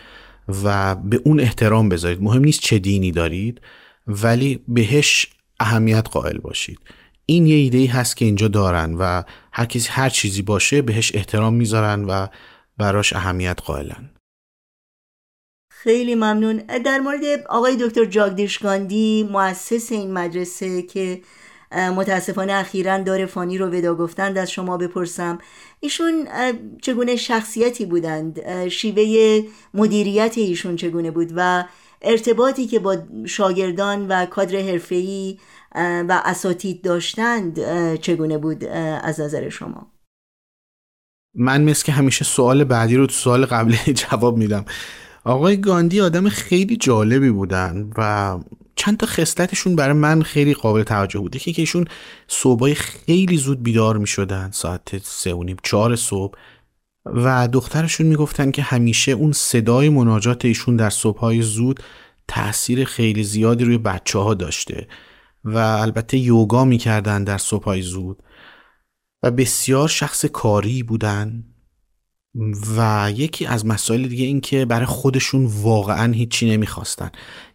و 0.64 0.96
به 0.96 1.22
اون 1.24 1.40
احترام 1.40 1.90
بذارید. 1.90 2.22
مهم 2.22 2.44
نیست 2.44 2.60
چه 2.60 2.80
دینی 2.80 3.12
دارید 3.12 3.62
ولی 4.08 4.60
بهش 4.68 5.28
اهمیت 5.60 6.08
قائل 6.12 6.38
باشید. 6.38 6.80
این 7.26 7.48
یه 7.48 7.56
ایده 7.56 7.92
هست 7.92 8.18
که 8.18 8.26
اینجا 8.26 8.48
دارن 8.48 8.94
و 8.94 9.24
هر 9.52 9.66
کسی 9.66 9.90
هر 9.92 10.10
چیزی 10.10 10.42
باشه 10.42 10.82
بهش 10.82 11.16
احترام 11.16 11.54
می‌ذارن 11.54 12.06
و 12.06 12.28
براش 12.78 13.14
اهمیت 13.14 13.60
قائلن. 13.66 14.10
خیلی 15.84 16.16
ممنون. 16.16 16.58
در 16.58 17.00
مورد 17.00 17.24
آقای 17.50 17.78
دکتر 17.80 18.06
جاگدیش 18.06 18.60
گاندی 18.60 19.30
مؤسس 19.32 19.92
این 19.92 20.14
مدرسه 20.14 20.82
که 20.82 21.22
متاسفانه 21.72 22.54
اخیرا 22.54 22.98
داره 22.98 23.26
فانی 23.26 23.58
رو 23.58 23.68
ودا 23.68 23.96
گفتند 23.96 24.38
از 24.38 24.52
شما 24.52 24.78
بپرسم. 24.78 25.38
ایشون 25.80 26.28
چگونه 26.82 27.16
شخصیتی 27.16 27.86
بودند؟ 27.86 28.68
شیوه 28.70 29.42
مدیریت 29.74 30.38
ایشون 30.38 30.76
چگونه 30.76 31.12
بود 31.12 31.32
و 31.36 31.64
ارتباطی 32.02 32.68
که 32.68 32.80
با 32.80 32.98
شاگردان 33.26 34.08
و 34.08 34.26
کادر 34.26 34.60
حرفه‌ای 34.60 35.38
و 35.76 36.22
اساتید 36.26 36.82
داشتند 36.84 37.60
چگونه 38.00 38.38
بود 38.38 38.64
از 39.04 39.20
نظر 39.20 39.50
شما؟ 39.50 39.92
من 41.36 41.64
مثل 41.64 41.86
که 41.86 41.92
همیشه 41.92 42.26
سوال 42.26 42.64
بعدی 42.64 42.96
رو 42.96 43.06
تو 43.06 43.14
سوال 43.14 43.46
قبلی 43.46 43.94
جواب 44.10 44.38
میدم. 44.38 44.66
آقای 45.28 45.58
گاندی 45.58 46.02
آدم 46.02 46.30
خیلی 46.30 46.78
جالبی 46.78 47.30
بودن 47.30 47.90
و 47.98 48.40
چند 48.76 48.98
تا 48.98 49.06
خصلتشون 49.06 49.76
برای 49.76 49.94
من 49.94 50.22
خیلی 50.22 50.54
قابل 50.54 50.84
توجه 50.84 51.20
بوده 51.20 51.40
که 51.40 51.54
ایشون 51.58 51.86
صبحای 52.28 52.76
خیلی 52.76 53.38
زود 53.38 53.64
بیدار 53.64 53.98
می 53.98 54.08
شدن 54.08 54.52
ساعت 54.52 54.98
سه 55.04 55.34
و 55.34 55.44
نیم 55.44 55.58
چهار 55.64 55.96
صبح. 55.96 56.34
و 57.06 57.48
دخترشون 57.48 58.08
می‌گفتن 58.08 58.52
که 58.52 58.62
همیشه 58.62 59.12
اون 59.12 59.32
صدای 59.32 59.90
مناجات 59.90 60.46
ایشون 60.46 60.76
در 60.76 60.90
صبحهای 60.90 61.42
زود 61.42 61.80
تاثیر 62.28 62.86
خیلی 62.86 63.24
زیادی 63.24 63.64
روی 63.64 63.78
بچه 63.78 64.20
ها 64.20 64.34
داشته 64.34 64.88
و 65.44 65.58
البته 65.58 66.18
یوگا 66.18 66.66
می‌کردن 66.66 67.24
در 67.24 67.38
صبحهای 67.38 67.82
زود. 67.82 68.24
و 69.24 69.32
بسیار 69.32 69.88
شخص 69.88 70.26
کاری 70.26 70.84
بودن. 70.84 71.44
و 72.78 73.12
یکی 73.16 73.46
از 73.46 73.66
مسائل 73.66 74.08
دیگه 74.08 74.26
این 74.26 74.42
که 74.42 74.66
برای 74.66 74.86
خودشون 74.86 75.46
واقعا 75.46 76.14
هیچی 76.14 76.50
نمی‌خواستن. 76.50 77.10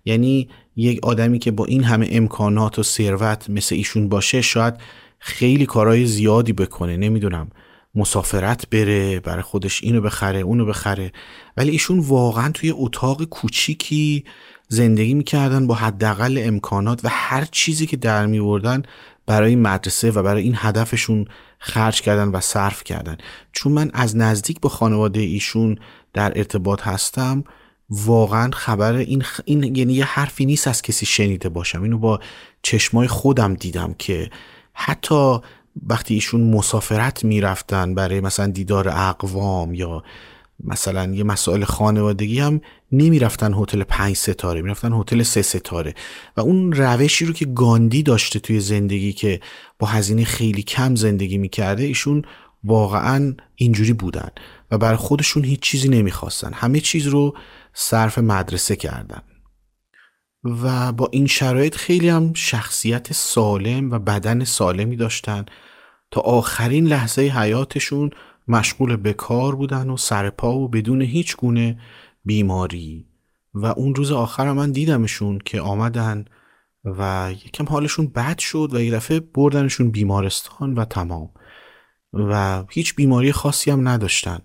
یعنی 0.05 0.49
یک 0.77 0.99
آدمی 1.03 1.39
که 1.39 1.51
با 1.51 1.65
این 1.65 1.85
همه 1.85 2.09
امکانات 2.11 2.79
و 2.79 2.83
ثروت 2.83 3.51
مثل 3.51 3.75
ایشون 3.75 4.09
باشه 4.09 4.41
شاید 4.41 4.75
خیلی 5.19 5.67
کارهای 5.67 6.07
زیادی 6.07 6.53
بکنه 6.53 6.97
نمی‌دونم 6.97 7.51
مسافرت 7.95 8.71
بره 8.71 9.21
برای 9.21 9.43
خودش 9.43 9.85
اینو 9.85 10.01
بخره 10.01 10.41
اونو 10.41 10.67
بخره. 10.67 11.13
ولی 11.57 11.71
ایشون 11.71 11.99
واقعا 11.99 12.51
توی 12.53 12.73
اتاق 12.77 13.25
کوچیکی 13.25 14.25
زندگی 14.69 15.15
می‌کردن 15.15 15.67
با 15.67 15.75
حداقل 15.75 16.41
امکانات 16.43 17.05
و 17.05 17.09
هر 17.11 17.45
چیزی 17.45 17.87
که 17.87 17.97
در 17.97 18.27
میوردن 18.27 18.83
برای 19.27 19.57
مدرسه 19.57 20.11
و 20.11 20.23
برای 20.23 20.43
این 20.43 20.55
هدفشون 20.57 21.27
خرج 21.59 22.01
کردن 22.01 22.29
و 22.29 22.41
صرف 22.41 22.85
کردن. 22.85 23.17
چون 23.53 23.73
من 23.73 23.91
از 23.95 24.17
نزدیک 24.17 24.61
با 24.61 24.69
خانواده 24.69 25.21
ایشون 25.21 25.79
در 26.13 26.33
ارتباط 26.39 26.83
هستم 26.83 27.45
واقعا 27.91 28.51
خبر 28.53 28.93
این, 28.93 29.25
این 29.45 29.77
یعنی 29.77 29.93
یه 29.93 30.05
حرفی 30.05 30.47
نیست 30.47 30.69
از 30.69 30.83
کسی 30.83 31.07
شنیده 31.07 31.49
باشم. 31.49 31.83
اینو 31.83 31.99
با 31.99 32.21
چشمای 32.63 33.09
خودم 33.09 33.55
دیدم 33.55 33.95
که 33.99 34.31
حتی 34.75 35.39
وقتی 35.89 36.15
ایشون 36.15 36.41
مسافرت 36.41 37.25
می‌رفتن 37.25 37.95
برای 37.95 38.21
مثلا 38.21 38.47
دیدار 38.47 38.89
اقوام 38.89 39.75
یا 39.75 40.05
مثلا 40.65 41.15
یه 41.15 41.25
مسائل 41.25 41.65
خانوادگی 41.65 42.41
هم 42.41 42.61
نمی‌رفتن 42.93 43.55
هتل 43.55 43.83
پنج 43.83 44.17
ستاره 44.17 44.63
می‌رفتن 44.63 44.93
هتل 44.93 45.23
سه 45.23 45.43
ستاره. 45.43 45.95
و 46.37 46.41
اون 46.41 46.73
روشی 46.73 47.25
رو 47.25 47.33
که 47.33 47.45
گاندی 47.45 48.03
داشته 48.03 48.41
توی 48.41 48.61
زندگی 48.61 49.13
که 49.13 49.41
با 49.79 49.87
هزینه 49.87 50.25
خیلی 50.25 50.63
کم 50.63 50.95
زندگی 50.95 51.39
می‌کرده 51.39 51.83
ایشون 51.83 52.23
واقعا 52.65 53.35
اینجوری 53.55 53.93
بودن 53.93 54.29
و 54.71 54.79
برای 54.79 54.97
خودشون 54.97 55.45
هیچ 55.45 55.61
چیزی 55.61 55.89
نمی‌خواستن. 55.89 56.53
همه 56.53 56.81
چیز 56.81 57.07
رو 57.07 57.37
صرف 57.75 58.19
مدرسه 58.19 58.77
کردن. 58.77 59.23
و 60.45 60.93
با 60.93 61.09
این 61.13 61.27
شرایط 61.27 61.77
خیلی 61.77 62.09
هم 62.09 62.33
شخصیت 62.35 63.13
سالم 63.13 63.91
و 63.91 63.99
بدن 63.99 64.45
سالمی 64.45 64.97
داشتن. 64.97 65.47
تا 66.11 66.21
آخرین 66.21 66.87
لحظه 66.87 67.23
حیاتشون 67.23 68.11
مشغول 68.49 68.97
به 68.97 69.13
کار 69.13 69.55
بودن 69.55 69.91
و 69.91 69.97
سرپا 69.97 70.55
و 70.55 70.69
بدون 70.69 71.03
هیچ 71.03 71.37
گونه 71.37 71.81
بیماری. 72.25 73.07
و 73.55 73.67
اون 73.67 73.95
روز 73.95 74.13
آخر 74.13 74.53
من 74.53 74.73
دیدمشون 74.73 75.39
که 75.39 75.61
آمدن 75.61 76.25
و 76.85 77.33
یکم 77.47 77.65
حالشون 77.65 78.07
بد 78.07 78.39
شد 78.39 78.69
و 78.73 78.81
یه 78.81 78.93
دفعه 78.93 79.21
بردنشون 79.21 79.91
بیمارستان 79.91 80.75
و 80.75 80.85
تمام. 80.85 81.31
و 82.13 82.65
هیچ 82.71 82.95
بیماری 82.95 83.33
خاصی 83.33 83.71
هم 83.71 83.89
نداشتن. 83.89 84.39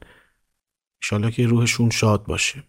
انشالله 1.03 1.31
که 1.31 1.47
روحشون 1.47 1.89
شاد 1.89 2.25
باشه. 2.25 2.63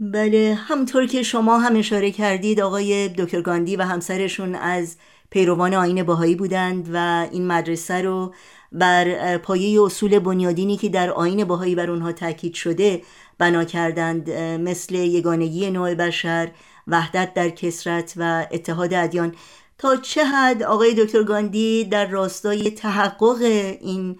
بله 0.00 0.58
همطور 0.68 1.06
که 1.06 1.22
شما 1.22 1.58
هم 1.58 1.76
اشاره 1.76 2.10
کردید 2.10 2.60
آقای 2.60 3.08
دکتر 3.08 3.40
گاندی 3.42 3.76
و 3.76 3.82
همسرشون 3.82 4.54
از 4.54 4.96
پیروان 5.30 5.74
آین 5.74 6.02
باهایی 6.02 6.34
بودند 6.34 6.88
و 6.92 7.28
این 7.32 7.46
مدرسه 7.46 8.02
رو 8.02 8.34
بر 8.72 9.38
پایه 9.38 9.82
اصول 9.82 10.18
بنیادینی 10.18 10.76
که 10.76 10.88
در 10.88 11.10
آین 11.10 11.44
باهایی 11.44 11.74
بر 11.74 11.90
اونها 11.90 12.12
تاکید 12.12 12.54
شده 12.54 13.02
بنا 13.38 13.64
کردند 13.64 14.30
مثل 14.40 14.94
یگانگی 14.94 15.70
نوع 15.70 15.94
بشر 15.94 16.50
وحدت 16.86 17.34
در 17.34 17.50
کسرت 17.50 18.14
و 18.16 18.46
اتحاد 18.50 18.94
ادیان. 18.94 19.34
تا 19.78 19.96
چه 19.96 20.24
حد 20.24 20.62
آقای 20.62 20.94
دکتر 20.94 21.22
گاندی 21.22 21.84
در 21.84 22.06
راستای 22.06 22.70
تحقق 22.70 23.42
این 23.80 24.16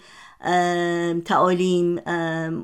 تعالیم 1.25 1.99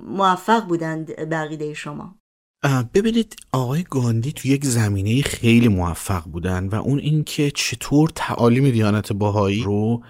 موفق 0.05 0.65
بودند 0.65 1.29
بقیده 1.29 1.73
شما؟ 1.73 2.18
ببینید 2.63 3.35
آقای 3.51 3.83
گاندی 3.83 4.31
تو 4.31 4.47
یک 4.47 4.65
زمینه 4.65 5.21
خیلی 5.21 5.67
موفق 5.67 6.23
بودن 6.23 6.67
و 6.67 6.75
اون 6.75 6.99
اینکه 6.99 7.51
چطور 7.51 8.09
تعالیم 8.15 8.69
دیانت 8.69 9.13
باهایی 9.13 9.63
رو 9.63 10.03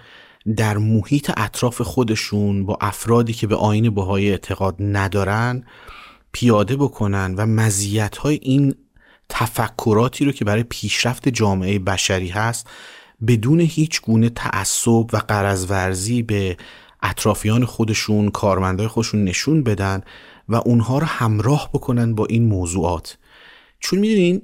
در 0.56 0.78
محیط 0.78 1.30
اطراف 1.36 1.82
خودشون 1.82 2.66
با 2.66 2.78
افرادی 2.80 3.32
که 3.32 3.46
به 3.46 3.56
آین 3.56 3.90
باهایی 3.90 4.30
اعتقاد 4.30 4.76
ندارن 4.80 5.64
پیاده 6.32 6.76
بکنن 6.76 7.34
و 7.34 7.46
مزیت 7.46 8.16
های 8.16 8.38
این 8.42 8.74
تفکراتی 9.28 10.24
رو 10.24 10.32
که 10.32 10.44
برای 10.44 10.62
پیشرفت 10.62 11.28
جامعه 11.28 11.78
بشری 11.78 12.28
هست 12.28 12.68
بدون 13.26 13.60
هیچ 13.60 14.00
گونه 14.00 14.30
تعصب 14.30 15.14
و 15.14 15.16
قرضورزی 15.28 16.22
به 16.22 16.56
اطرافیان 17.02 17.64
خودشون 17.64 18.30
کارمندای 18.30 18.86
خودشون 18.86 19.24
نشون 19.24 19.62
بدن 19.62 20.02
و 20.50 20.54
اونها 20.54 20.98
رو 20.98 21.06
همراه 21.06 21.70
بکنن 21.74 22.14
با 22.14 22.26
این 22.26 22.44
موضوعات. 22.44 23.18
چون 23.80 23.98
می‌دونین 23.98 24.42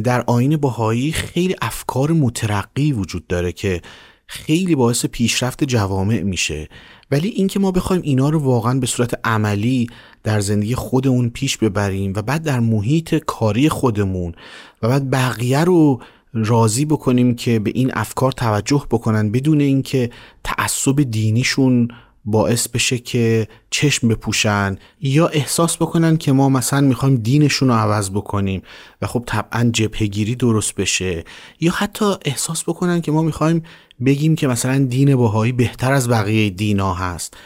در 0.00 0.24
آین 0.26 0.56
باهایی 0.56 1.12
خیلی 1.12 1.56
افکار 1.62 2.12
مترقی 2.12 2.92
وجود 2.92 3.26
داره 3.26 3.52
که 3.52 3.82
خیلی 4.26 4.74
باعث 4.74 5.06
پیشرفت 5.06 5.64
جوامع 5.64 6.20
میشه. 6.20 6.68
ولی 7.10 7.28
اینکه 7.28 7.60
ما 7.60 7.70
بخوایم 7.70 8.02
اینا 8.02 8.28
رو 8.28 8.38
واقعا 8.38 8.78
به 8.78 8.86
صورت 8.86 9.20
عملی 9.24 9.86
در 10.22 10.40
زندگی 10.40 10.74
خودمون 10.74 11.30
پیش 11.30 11.56
ببریم 11.56 12.12
و 12.16 12.22
بعد 12.22 12.42
در 12.42 12.60
محیط 12.60 13.14
کاری 13.14 13.68
خودمون 13.68 14.34
و 14.82 14.88
بعد 14.88 15.10
بقیه 15.10 15.64
رو 15.64 16.00
راضی 16.34 16.84
بکنیم 16.84 17.34
که 17.34 17.58
به 17.58 17.72
این 17.74 17.90
افکار 17.94 18.32
توجه 18.32 18.86
بکنن 18.90 19.30
بدون 19.30 19.60
اینکه 19.60 20.10
تعصب 20.44 21.02
دینیشون 21.02 21.88
باعث 22.24 22.68
بشه 22.68 22.98
که 22.98 23.48
چشم 23.70 24.08
بپوشن 24.08 24.76
یا 25.00 25.26
احساس 25.26 25.76
بکنن 25.76 26.16
که 26.16 26.32
ما 26.32 26.48
مثلا 26.48 26.80
می‌خوایم 26.80 27.16
دینشون 27.16 27.68
رو 27.68 27.74
عوض 27.74 28.10
بکنیم 28.10 28.62
و 29.02 29.06
خب 29.06 29.24
طبعا 29.26 29.70
جبهگیری 29.72 30.34
درست 30.34 30.74
بشه 30.74 31.24
یا 31.60 31.72
حتی 31.72 32.14
احساس 32.24 32.62
بکنن 32.62 33.00
که 33.00 33.12
ما 33.12 33.22
می‌خوایم 33.22 33.62
بگیم 34.04 34.36
که 34.36 34.46
مثلا 34.46 34.78
دین 34.78 35.16
باهایی 35.16 35.52
بهتر 35.52 35.92
از 35.92 36.08
بقیه 36.08 36.50
دینا 36.50 36.94
هست. 36.94 37.36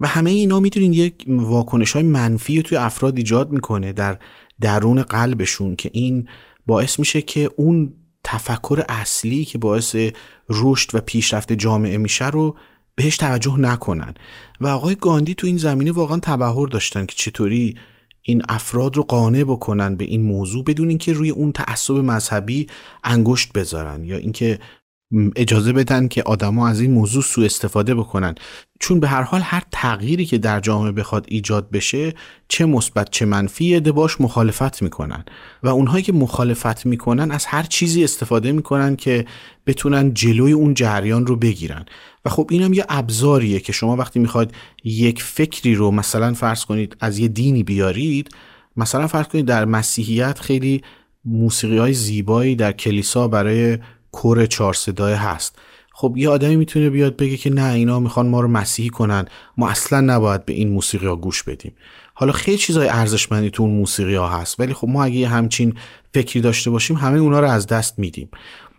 و 0.00 0.06
همه 0.06 0.30
اینا 0.30 0.60
می‌تونین 0.60 0.92
یک 0.92 1.24
واکنش 1.28 1.92
های 1.92 2.02
منفی 2.02 2.62
توی 2.62 2.78
افراد 2.78 3.16
ایجاد 3.16 3.50
می‌کنه 3.50 3.92
در 3.92 4.18
درون 4.60 5.02
قلبشون 5.02 5.76
که 5.76 5.90
این 5.92 6.28
باعث 6.66 6.98
میشه 6.98 7.22
که 7.22 7.50
اون 7.56 7.92
تفکر 8.24 8.84
اصلی 8.88 9.44
که 9.44 9.58
باعث 9.58 9.96
رشد 10.48 10.94
و 10.94 11.00
پیشرفت 11.00 11.52
جامعه 11.52 11.98
میشه 11.98 12.28
رو 12.28 12.56
بهش 13.00 13.16
توجه 13.16 13.56
نکنن. 13.58 14.14
و 14.60 14.66
آقای 14.66 14.94
گاندی 14.94 15.34
تو 15.34 15.46
این 15.46 15.56
زمینه 15.56 15.92
واقعا 15.92 16.18
تبهر 16.22 16.66
داشتن 16.66 17.06
که 17.06 17.14
چطوری 17.16 17.76
این 18.22 18.42
افراد 18.48 18.96
رو 18.96 19.02
قانع 19.02 19.44
بکنن 19.44 19.96
به 19.96 20.04
این 20.04 20.22
موضوع 20.22 20.64
بدون 20.64 20.88
اینکه 20.88 21.12
روی 21.12 21.30
اون 21.30 21.52
تعصب 21.52 21.94
مذهبی 21.94 22.66
انگشت 23.04 23.52
بذارن 23.52 24.04
یا 24.04 24.16
اینکه 24.16 24.58
اجازه 25.36 25.72
بدن 25.72 26.08
که 26.08 26.22
آدما 26.22 26.68
از 26.68 26.80
این 26.80 26.90
موضوع 26.90 27.22
سوء 27.22 27.44
استفاده 27.44 27.94
بکنن. 27.94 28.34
چون 28.80 29.00
به 29.00 29.08
هر 29.08 29.22
حال 29.22 29.40
هر 29.44 29.62
تغییری 29.72 30.26
که 30.26 30.38
در 30.38 30.60
جامعه 30.60 30.92
بخواد 30.92 31.26
ایجاد 31.28 31.70
بشه 31.70 32.14
چه 32.48 32.66
مثبت 32.66 33.10
چه 33.10 33.24
منفی 33.24 33.80
باش 33.80 34.20
مخالفت 34.20 34.82
می‌کنن. 34.82 35.24
و 35.62 35.68
اونهایی 35.68 36.04
که 36.04 36.12
مخالفت 36.12 36.86
می‌کنن 36.86 37.30
از 37.30 37.46
هر 37.46 37.62
چیزی 37.62 38.04
استفاده 38.04 38.52
می‌کنن 38.52 38.96
که 38.96 39.26
بتونن 39.66 40.14
جلوی 40.14 40.52
اون 40.52 40.74
جریان 40.74 41.26
رو 41.26 41.36
بگیرن. 41.36 41.84
و 42.24 42.30
خب 42.30 42.48
اینم 42.50 42.72
یه 42.72 42.84
ابزاریه 42.88 43.60
که 43.60 43.72
شما 43.72 43.96
وقتی 43.96 44.18
می‌خواد 44.18 44.52
یک 44.84 45.22
فکری 45.22 45.74
رو 45.74 45.90
مثلا 45.90 46.34
فرض 46.34 46.64
کنید 46.64 46.96
از 47.00 47.18
یه 47.18 47.28
دینی 47.28 47.62
بیارید 47.62 48.28
مثلا 48.76 49.06
فرض 49.06 49.26
کنید 49.26 49.46
در 49.46 49.64
مسیحیت 49.64 50.38
خیلی 50.38 50.82
موسیقی 51.24 51.78
های 51.78 51.92
زیبایی 51.92 52.56
در 52.56 52.72
کلیسا 52.72 53.28
برای 53.28 53.78
کور 54.12 54.46
چهار 54.46 54.74
صدای 54.74 55.14
هست. 55.14 55.58
خب 55.92 56.14
یه 56.16 56.28
آدمی 56.28 56.56
می‌تونه 56.56 56.90
بیاد 56.90 57.16
بگه 57.16 57.36
که 57.36 57.50
نه 57.50 57.72
اینا 57.72 58.00
می‌خوان 58.00 58.28
ما 58.28 58.40
رو 58.40 58.48
مسیحی 58.48 58.88
کنن. 58.88 59.24
ما 59.56 59.68
اصلا 59.68 60.00
نباید 60.00 60.44
به 60.44 60.52
این 60.52 60.68
موسیقی 60.68 61.06
ها 61.06 61.16
گوش 61.16 61.42
بدیم. 61.42 61.72
حالا 62.14 62.32
خیلی 62.32 62.58
چیزای 62.58 62.88
ارزشمندی 62.88 63.50
تو 63.50 63.62
اون 63.62 63.72
موسیقی 63.72 64.14
ها 64.14 64.28
هست 64.28 64.60
ولی 64.60 64.74
خب 64.74 64.88
ما 64.88 65.04
اگه 65.04 65.28
همچین 65.28 65.74
فکری 66.14 66.40
داشته 66.40 66.70
باشیم 66.70 66.96
همه 66.96 67.18
اونا 67.18 67.40
رو 67.40 67.50
از 67.50 67.66
دست 67.66 67.98
میدیم. 67.98 68.28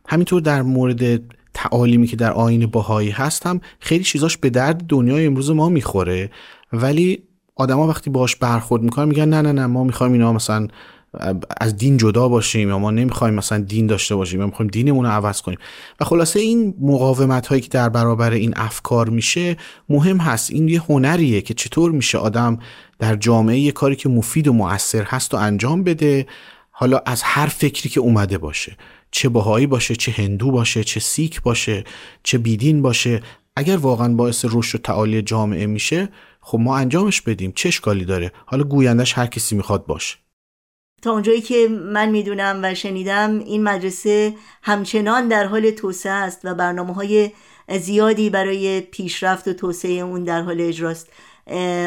همینطور 0.07 0.41
در 0.41 0.61
مورد 0.61 1.21
تعالیمی 1.53 2.07
که 2.07 2.15
در 2.15 2.31
آین 2.31 2.65
باهایی 2.65 3.09
هست 3.09 3.47
هم 3.47 3.61
خیلی 3.79 4.03
چیزاش 4.03 4.37
به 4.37 4.49
درد 4.49 4.87
دنیای 4.87 5.25
امروز 5.25 5.51
ما 5.51 5.69
می‌خوره. 5.69 6.31
ولی 6.73 7.23
آدما 7.55 7.87
وقتی 7.87 8.09
باش 8.09 8.35
برخورد 8.35 8.81
می‌کنن 8.81 9.07
میگن 9.07 9.29
نه 9.29 9.41
نه 9.41 9.51
نه 9.51 9.65
ما 9.67 9.83
می‌خوایم 9.83 10.13
اینا 10.13 10.33
مثلا 10.33 10.67
از 11.57 11.77
دین 11.77 11.97
جدا 11.97 12.27
باشیم 12.27 12.69
یا 12.69 12.79
ما 12.79 12.91
نمی‌خوایم 12.91 13.33
مثلا 13.33 13.57
دین 13.57 13.87
داشته 13.87 14.15
باشیم 14.15 14.39
یا 14.39 14.45
می‌خوایم 14.45 14.69
دینمون 14.69 15.05
رو 15.05 15.11
عوض 15.11 15.41
کنیم. 15.41 15.59
و 15.99 16.05
خلاصه 16.05 16.39
این 16.39 16.73
مقاومت 16.81 17.47
هایی 17.47 17.61
که 17.61 17.69
در 17.69 17.89
برابر 17.89 18.31
این 18.31 18.53
افکار 18.55 19.09
میشه 19.09 19.57
مهم 19.89 20.17
هست. 20.17 20.51
این 20.51 20.67
یه 20.67 20.81
هنریه 20.81 21.41
که 21.41 21.53
چطور 21.53 21.91
میشه 21.91 22.17
آدم 22.17 22.59
در 22.99 23.15
جامعه 23.15 23.59
یه 23.59 23.71
کاری 23.71 23.95
که 23.95 24.09
مفید 24.09 24.47
و 24.47 24.53
مؤثر 24.53 25.03
هست 25.03 25.33
و 25.33 25.37
انجام 25.37 25.83
بده 25.83 26.27
حالا 26.71 27.01
از 27.05 27.21
هر 27.23 27.47
فکری 27.47 27.89
که 27.89 27.99
اومده 27.99 28.37
باشه. 28.37 28.77
چه 29.11 29.29
بهایی 29.29 29.67
باشه 29.67 29.95
چه 29.95 30.11
هندو 30.11 30.51
باشه 30.51 30.83
چه 30.83 30.99
سیک 30.99 31.41
باشه 31.41 31.83
چه 32.23 32.37
بیدین 32.37 32.81
باشه. 32.81 33.21
اگر 33.55 33.77
واقعا 33.77 34.13
باعث 34.13 34.45
رشد 34.49 34.79
و 34.79 34.81
تعالی 34.81 35.21
جامعه 35.21 35.65
میشه 35.65 36.09
خب 36.41 36.59
ما 36.59 36.77
انجامش 36.77 37.21
بدیم. 37.21 37.51
چه 37.55 37.69
اشکالی 37.69 38.05
داره؟ 38.05 38.31
حالا 38.45 38.63
گویندش 38.63 39.17
هر 39.17 39.25
کسی 39.25 39.55
می‌خواد 39.55 39.85
باشه. 39.85 40.17
تا 41.01 41.11
اونجایی 41.11 41.41
که 41.41 41.67
من 41.67 42.09
می‌دونم 42.09 42.59
و 42.63 42.75
شنیدم 42.75 43.39
این 43.39 43.63
مدرسه 43.63 44.33
همچنان 44.61 45.27
در 45.27 45.45
حال 45.45 45.71
توسعه 45.71 46.11
است 46.11 46.39
و 46.43 46.55
برنامه 46.55 46.93
های 46.93 47.31
زیادی 47.79 48.29
برای 48.29 48.81
پیشرفت 48.81 49.47
و 49.47 49.53
توسعه 49.53 49.91
اون 49.91 50.23
در 50.23 50.41
حال 50.41 50.61
اجراست. 50.61 51.09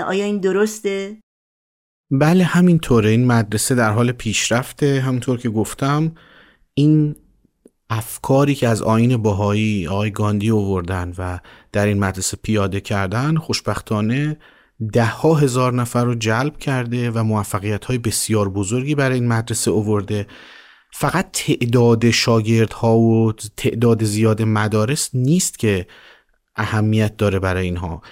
آیا 0.07 0.25
این 0.25 0.39
درسته؟ 0.39 1.17
بله 2.11 2.45
همینطوره. 2.45 3.11
این 3.11 3.27
مدرسه 3.27 3.75
در 3.75 3.91
حال 3.91 4.13
پیشرفته. 4.13 5.01
همونطور 5.01 5.39
که 5.39 5.51
گفتم 5.51 6.13
این 6.75 7.17
افکاری 7.91 8.55
که 8.55 8.69
از 8.69 8.83
آین 8.83 9.17
باهایی 9.17 9.87
آقای 9.87 10.11
گاندی 10.11 10.51
آوردن 10.51 11.15
و 11.19 11.39
در 11.73 11.87
این 11.87 11.99
مدرسه 11.99 12.37
پیاده 12.43 12.81
کردن 12.81 13.37
خوشبختانه 13.37 14.37
ده 14.93 15.05
ها 15.05 15.35
هزار 15.35 15.73
نفر 15.73 16.05
رو 16.05 16.15
جلب 16.15 16.59
کرده 16.59 17.11
و 17.11 17.23
موفقیت 17.23 17.85
های 17.85 17.99
بسیار 17.99 18.49
بزرگی 18.49 18.95
برای 18.95 19.15
این 19.15 19.29
مدرسه 19.29 19.71
اوورده 19.71 20.27
فقط 20.93 21.31
تعداد 21.33 22.11
شاگردها 22.11 22.99
و 22.99 23.33
تعداد 23.33 24.05
زیاد 24.05 24.43
مدارس 24.43 25.11
نیست 25.15 25.59
که 25.59 25.87
اهمیت 26.57 27.17
داره 27.17 27.39
برای 27.39 27.65
اینها. 27.65 28.03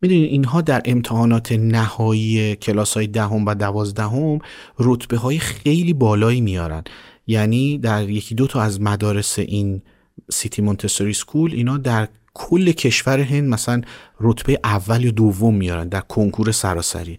می‌دونید 0.00 0.30
اینها 0.30 0.60
در 0.60 0.82
امتحانات 0.84 1.52
نهایی 1.52 2.56
کلاس 2.56 2.94
های 2.94 3.06
دهم 3.06 3.46
و 3.46 3.54
دوازدهم 3.54 4.38
رتبه 4.78 5.16
های 5.16 5.38
خیلی 5.38 5.92
بالایی 5.92 6.40
میارن. 6.40 6.84
یعنی 7.26 7.78
در 7.78 8.10
یکی 8.10 8.34
دو 8.34 8.46
تا 8.46 8.62
از 8.62 8.80
مدارس 8.80 9.38
این 9.38 9.82
سیتی 10.30 10.62
مونتسوری 10.62 11.12
سکول 11.12 11.52
اینا 11.54 11.78
در 11.78 12.08
کل 12.34 12.72
کشور 12.72 13.20
هند 13.20 13.48
مثلا 13.48 13.80
رتبه 14.20 14.58
اول 14.64 15.04
یا 15.04 15.10
دوم 15.10 15.54
میارن 15.54 15.88
در 15.88 16.00
کنکور 16.00 16.52
سراسری. 16.52 17.18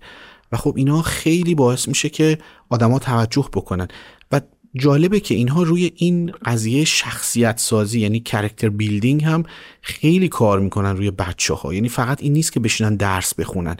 و 0.52 0.58
خب 0.58 0.74
اینا 0.78 1.02
خیلی 1.02 1.56
باعث 1.56 1.88
میشه 1.88 2.10
که 2.10 2.38
آدما 2.70 3.00
توجه 3.00 3.50
بکنن. 3.54 3.88
و 4.32 4.42
جالبه 4.76 5.20
که 5.20 5.36
اینها 5.36 5.64
روی 5.64 5.92
این 5.96 6.32
قضیه 6.46 6.86
شخصیت 6.86 7.60
سازی 7.60 8.00
یعنی 8.00 8.20
کرکتر 8.20 8.70
بیلدینگ 8.70 9.24
هم 9.24 9.44
خیلی 9.82 10.28
کار 10.28 10.60
می‌کنن 10.60 10.98
روی 10.98 11.12
بچه 11.12 11.54
ها 11.54 11.74
یعنی 11.74 11.90
فقط 11.90 12.24
این 12.24 12.34
نیست 12.34 12.54
که 12.54 12.60
بشینن 12.60 12.96
درس 12.96 13.36
بخونن. 13.36 13.78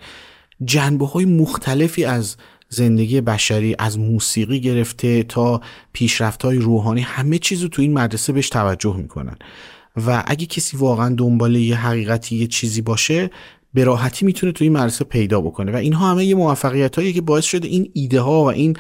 جنبه 0.66 1.06
های 1.06 1.26
مختلفی 1.26 2.06
از 2.06 2.38
زندگی 2.70 3.22
بشری 3.22 3.76
از 3.80 4.00
موسیقی 4.00 4.60
گرفته 4.60 5.24
تا 5.24 5.62
پیشرفت 5.94 6.46
های 6.46 6.58
روحانی 6.58 7.02
همه 7.02 7.38
چیز 7.38 7.62
رو 7.62 7.68
تو 7.68 7.82
این 7.82 7.94
مدرسه 7.94 8.34
بهش 8.34 8.50
توجه 8.50 8.98
می‌کنن. 8.98 9.36
و 10.08 10.24
اگه 10.28 10.46
کسی 10.46 10.78
واقعا 10.78 11.16
دنبال 11.18 11.56
یه 11.56 11.76
حقیقتی 11.76 12.36
یه 12.36 12.48
چیزی 12.48 12.82
باشه 12.82 13.30
به 13.74 13.84
راحتی 13.84 14.26
می‌تونه 14.26 14.52
تو 14.52 14.64
این 14.64 14.74
مدرسه 14.74 15.06
پیدا 15.06 15.42
بکنه. 15.42 15.72
و 15.72 15.76
اینها 15.76 16.12
همه 16.12 16.26
یه 16.26 16.36
موفقیت 16.36 16.96
هایی 16.96 17.14
که 17.14 17.22
باعث 17.22 17.46
شده 17.46 17.68
این 17.68 17.90
ایده 17.94 18.22
ها 18.22 18.44
و 18.44 18.52
این 18.52 18.78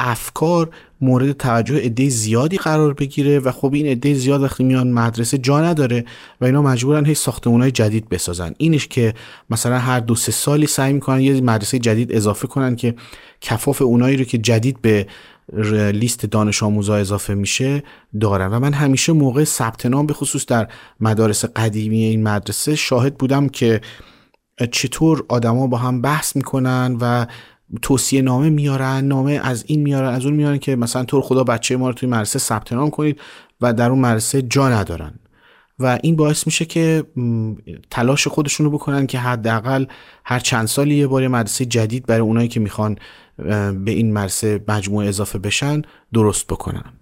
افکار 0.00 0.70
مورد 1.00 1.32
توجه 1.32 1.78
عده 1.78 2.08
زیادی 2.08 2.56
قرار 2.56 2.94
بگیره. 2.94 3.38
و 3.38 3.52
خب 3.52 3.74
این 3.74 3.86
عده 3.86 4.14
زیاد 4.14 4.42
وقتی 4.42 4.64
میان 4.64 4.92
مدرسه 4.92 5.38
جا 5.38 5.60
نداره 5.60 6.04
و 6.40 6.44
اینا 6.44 6.62
مجبورن 6.62 7.06
هی 7.06 7.14
ساختمون 7.14 7.62
های 7.62 7.70
جدید 7.70 8.08
بسازن. 8.08 8.54
اینش 8.58 8.86
که 8.86 9.14
مثلا 9.50 9.78
هر 9.78 10.00
دو 10.00 10.14
سه 10.14 10.32
سالی 10.32 10.66
سعی 10.66 10.92
می‌کنن 10.92 11.20
یه 11.20 11.40
مدرسه 11.40 11.78
جدید 11.78 12.12
اضافه 12.12 12.46
کنن 12.46 12.76
که 12.76 12.94
کفاف 13.40 13.82
اونایی 13.82 14.16
رو 14.16 14.24
که 14.24 14.38
جدید 14.38 14.80
به 14.82 15.06
لیست 15.92 16.26
دانش 16.26 16.62
آموزا 16.62 16.96
اضافه 16.96 17.34
میشه 17.34 17.82
دارن 18.20 18.46
و 18.46 18.60
من 18.60 18.72
همیشه 18.72 19.12
موقع 19.12 19.44
ثبت 19.44 19.86
نام 19.86 20.06
به 20.06 20.14
خصوص 20.14 20.46
در 20.46 20.68
مدارس 21.00 21.44
قدیمی 21.44 22.04
این 22.04 22.22
مدرسه 22.22 22.74
شاهد 22.74 23.18
بودم 23.18 23.48
که 23.48 23.80
چطور 24.72 25.24
آدما 25.28 25.66
با 25.66 25.76
هم 25.76 26.02
بحث 26.02 26.36
می‌کنن 26.36 26.96
و 27.00 27.26
توصیه 27.82 28.22
نامه 28.22 28.50
میارن 28.50 29.04
نامه 29.04 29.40
از 29.42 29.64
این 29.66 29.82
میارن 29.82 30.14
از 30.14 30.24
اون 30.24 30.34
میارن 30.34 30.58
که 30.58 30.76
مثلا 30.76 31.04
طور 31.04 31.22
خدا 31.22 31.44
بچه 31.44 31.76
ما 31.76 31.88
رو 31.88 31.94
توی 31.94 32.08
مدرسه 32.08 32.38
ثبت 32.38 32.72
نام 32.72 32.90
کنید 32.90 33.20
و 33.60 33.72
در 33.72 33.90
اون 33.90 33.98
مدرسه 33.98 34.42
جا 34.42 34.68
ندارن. 34.68 35.14
و 35.78 35.98
این 36.02 36.16
باعث 36.16 36.46
میشه 36.46 36.64
که 36.64 37.04
تلاش 37.90 38.26
خودشون 38.28 38.66
رو 38.66 38.72
بکنن 38.72 39.06
که 39.06 39.18
حداقل 39.18 39.86
هر 40.24 40.38
چند 40.38 40.66
سالی 40.66 40.94
یه 40.94 41.06
بار 41.06 41.28
مدرسه 41.28 41.64
جدید 41.64 42.06
برای 42.06 42.20
اونایی 42.20 42.48
که 42.48 42.60
می‌خوان 42.60 42.98
به 43.84 43.90
این 43.90 44.12
مدرسه 44.12 44.64
مجموعه 44.68 45.08
اضافه 45.08 45.38
بشن 45.38 45.82
درست 46.12 46.46
بکنن. 46.46 46.92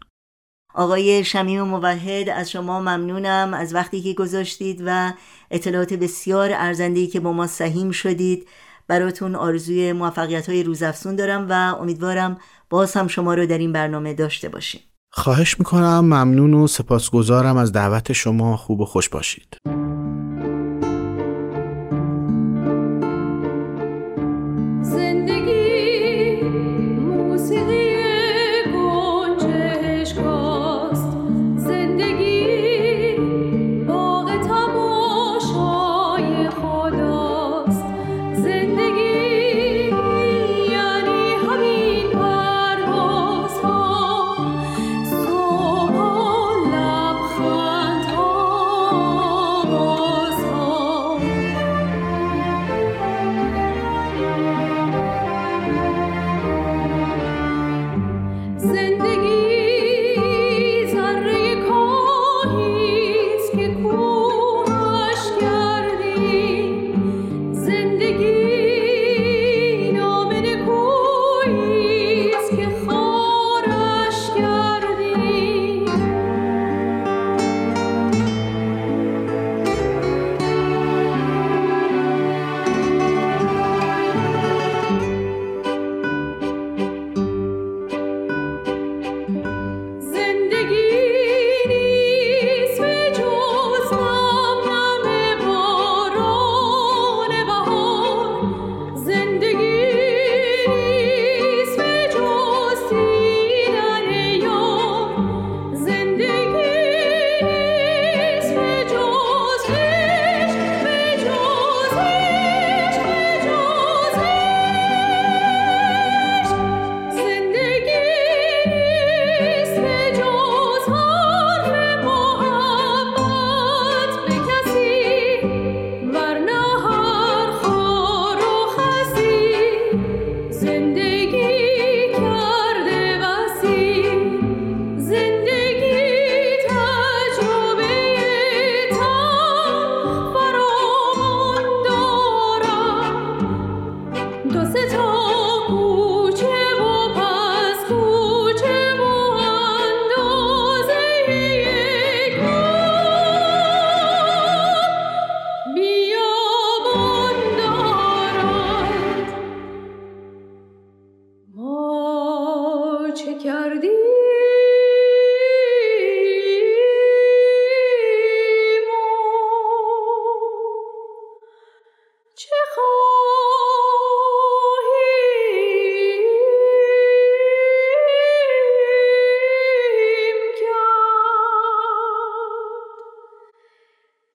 آقای 0.74 1.24
شمیم 1.24 1.62
موحد 1.62 2.28
از 2.28 2.50
شما 2.50 2.80
ممنونم 2.80 3.54
از 3.54 3.74
وقتی 3.74 4.02
که 4.02 4.12
گذاشتید 4.12 4.82
و 4.86 5.12
اطلاعات 5.50 5.94
بسیار 5.94 6.50
ارزندهی 6.52 7.06
که 7.06 7.20
با 7.20 7.32
ما 7.32 7.46
سهیم 7.46 7.90
شدید. 7.90 8.48
براتون 8.88 9.34
آرزوی 9.34 9.92
موفقیت 9.92 10.48
های 10.48 10.62
روزافزون 10.62 11.16
دارم 11.16 11.46
و 11.50 11.52
امیدوارم 11.80 12.38
باز 12.70 12.94
هم 12.94 13.08
شما 13.08 13.34
رو 13.34 13.46
در 13.46 13.58
این 13.58 13.72
برنامه 13.72 14.14
داشته 14.14 14.48
باشیم. 14.48 14.80
خواهش 15.16 15.58
می‌کنم 15.58 16.00
ممنون 16.00 16.54
و 16.54 16.66
سپاسگزارم 16.66 17.56
از 17.56 17.72
دعوت 17.72 18.12
شما. 18.12 18.56
خوب 18.56 18.80
و 18.80 18.84
خوش 18.84 19.08
باشید. 19.08 19.56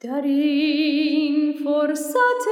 در 0.02 0.22
این 0.22 1.54
فرصت 1.64 2.48